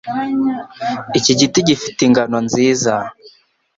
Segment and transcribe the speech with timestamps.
[1.17, 2.93] Iki giti gifite ingano nziza.